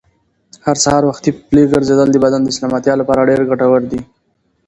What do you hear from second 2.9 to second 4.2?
لپاره ډېر ګټور دي.